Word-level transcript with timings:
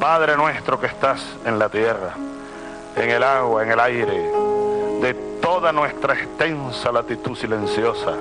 Padre 0.00 0.34
nuestro 0.34 0.80
que 0.80 0.86
estás 0.86 1.20
en 1.44 1.58
la 1.58 1.68
tierra, 1.68 2.14
en 2.96 3.10
el 3.10 3.22
agua, 3.22 3.62
en 3.62 3.70
el 3.70 3.78
aire, 3.78 4.32
de 5.02 5.12
toda 5.42 5.72
nuestra 5.72 6.14
extensa 6.14 6.90
latitud 6.90 7.36
silenciosa, 7.36 8.14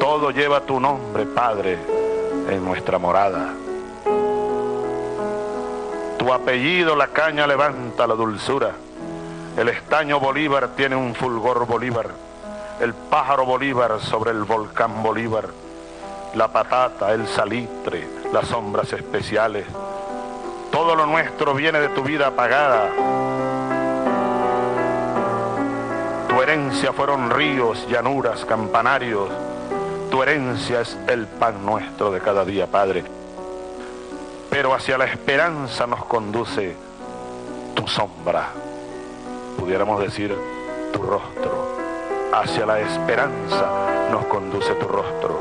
todo 0.00 0.30
lleva 0.30 0.62
tu 0.62 0.80
nombre, 0.80 1.26
Padre, 1.26 1.76
en 2.48 2.64
nuestra 2.64 2.98
morada. 2.98 3.52
Tu 6.18 6.32
apellido 6.32 6.96
la 6.96 7.08
caña 7.08 7.46
levanta 7.46 8.06
la 8.06 8.14
dulzura. 8.14 8.72
El 9.54 9.68
estaño 9.68 10.18
Bolívar 10.18 10.68
tiene 10.76 10.96
un 10.96 11.14
fulgor 11.14 11.66
Bolívar. 11.66 12.08
El 12.80 12.94
pájaro 12.94 13.44
Bolívar 13.44 14.00
sobre 14.00 14.30
el 14.30 14.44
volcán 14.44 15.02
Bolívar. 15.02 15.44
La 16.34 16.48
patata, 16.48 17.12
el 17.12 17.28
salitre, 17.28 18.08
las 18.32 18.48
sombras 18.48 18.94
especiales. 18.94 19.66
Todo 20.76 20.94
lo 20.94 21.06
nuestro 21.06 21.54
viene 21.54 21.80
de 21.80 21.88
tu 21.88 22.02
vida 22.02 22.26
apagada. 22.26 22.90
Tu 26.28 26.42
herencia 26.42 26.92
fueron 26.92 27.30
ríos, 27.30 27.88
llanuras, 27.88 28.44
campanarios. 28.44 29.30
Tu 30.10 30.22
herencia 30.22 30.82
es 30.82 30.98
el 31.08 31.26
pan 31.26 31.64
nuestro 31.64 32.10
de 32.10 32.20
cada 32.20 32.44
día, 32.44 32.66
Padre 32.66 33.04
pero 34.56 34.72
hacia 34.72 34.96
la 34.96 35.04
esperanza 35.04 35.86
nos 35.86 36.06
conduce 36.06 36.74
tu 37.74 37.86
sombra, 37.86 38.48
pudiéramos 39.58 40.00
decir 40.00 40.34
tu 40.94 41.02
rostro. 41.02 41.76
Hacia 42.32 42.64
la 42.64 42.80
esperanza 42.80 43.68
nos 44.10 44.24
conduce 44.26 44.72
tu 44.76 44.88
rostro. 44.88 45.38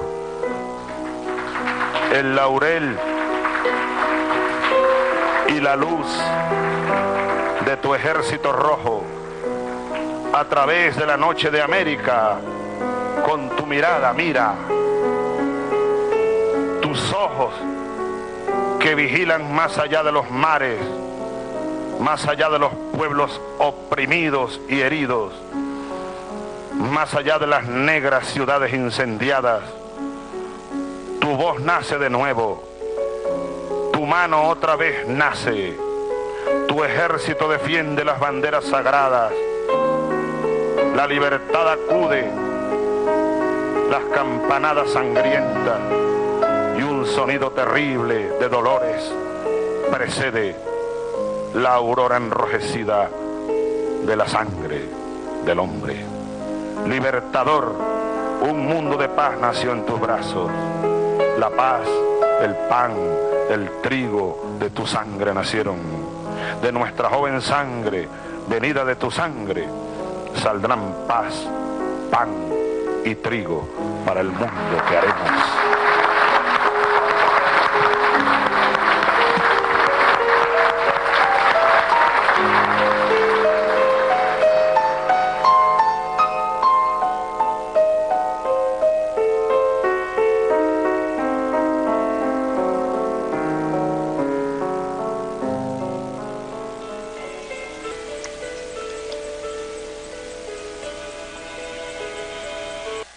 El 2.14 2.36
laurel 2.36 2.98
y 5.50 5.60
la 5.60 5.76
luz 5.76 6.08
de 7.66 7.78
tu 7.78 7.94
ejército 7.94 8.52
rojo 8.52 9.04
a 10.34 10.46
través 10.46 10.98
de 10.98 11.06
la 11.06 11.18
noche 11.18 11.50
de 11.50 11.62
América, 11.62 12.38
con 13.26 13.50
tu 13.56 13.66
mirada, 13.66 14.14
mira, 14.14 14.54
tus 16.82 17.14
ojos 17.14 17.54
que 18.80 18.96
vigilan 18.96 19.54
más 19.54 19.78
allá 19.78 20.04
de 20.04 20.12
los 20.12 20.30
mares, 20.30 20.80
más 22.00 22.28
allá 22.28 22.50
de 22.50 22.60
los 22.60 22.74
pueblos 22.96 23.40
oprimidos 23.58 24.60
y 24.68 24.82
heridos, 24.82 25.34
más 26.74 27.14
allá 27.16 27.40
de 27.40 27.48
las 27.48 27.66
negras 27.66 28.28
ciudades 28.28 28.74
incendiadas. 28.74 29.64
Tu 31.20 31.30
voz 31.30 31.62
nace 31.62 31.98
de 31.98 32.10
nuevo, 32.10 32.64
tu 34.06 34.12
mano 34.12 34.50
otra 34.50 34.76
vez 34.76 35.08
nace, 35.08 35.76
tu 36.68 36.84
ejército 36.84 37.48
defiende 37.48 38.06
las 38.06 38.20
banderas 38.20 38.66
sagradas, 38.66 39.32
la 40.96 41.08
libertad 41.08 41.72
acude, 41.72 42.30
las 43.90 44.04
campanadas 44.14 44.92
sangrientas 44.92 45.80
sonido 47.06 47.52
terrible 47.52 48.30
de 48.40 48.50
dolores 48.50 49.12
precede 49.92 50.56
la 51.54 51.74
aurora 51.74 52.18
enrojecida 52.18 53.10
de 54.06 54.16
la 54.16 54.28
sangre 54.28 54.82
del 55.46 55.60
hombre. 55.60 56.04
Libertador, 56.88 57.74
un 58.42 58.66
mundo 58.66 58.98
de 58.98 59.08
paz 59.08 59.40
nació 59.40 59.72
en 59.72 59.86
tus 59.86 60.00
brazos. 60.00 60.52
La 61.40 61.50
paz, 61.50 61.88
el 62.42 62.56
pan, 62.70 62.94
el 63.50 63.70
trigo 63.82 64.58
de 64.60 64.70
tu 64.70 64.86
sangre 64.86 65.34
nacieron. 65.34 65.78
De 66.62 66.72
nuestra 66.72 67.10
joven 67.10 67.42
sangre, 67.42 68.08
venida 68.48 68.86
de 68.86 68.96
tu 68.96 69.10
sangre, 69.10 69.68
saldrán 70.36 71.06
paz, 71.08 71.48
pan 72.12 72.30
y 73.04 73.16
trigo 73.16 73.68
para 74.06 74.22
el 74.22 74.30
mundo 74.30 74.78
que 74.88 74.98
haremos. 74.98 75.95